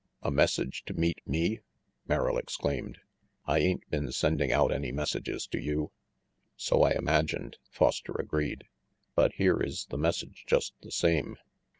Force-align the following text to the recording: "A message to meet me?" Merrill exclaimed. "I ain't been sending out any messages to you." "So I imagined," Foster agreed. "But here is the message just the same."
"A 0.23 0.31
message 0.31 0.83
to 0.85 0.95
meet 0.95 1.19
me?" 1.27 1.59
Merrill 2.07 2.39
exclaimed. 2.39 3.01
"I 3.45 3.59
ain't 3.59 3.87
been 3.91 4.11
sending 4.11 4.51
out 4.51 4.71
any 4.71 4.91
messages 4.91 5.45
to 5.49 5.59
you." 5.61 5.91
"So 6.55 6.81
I 6.81 6.93
imagined," 6.95 7.57
Foster 7.69 8.15
agreed. 8.17 8.63
"But 9.13 9.33
here 9.33 9.61
is 9.61 9.85
the 9.91 9.99
message 9.99 10.43
just 10.47 10.73
the 10.81 10.89
same." 10.91 11.37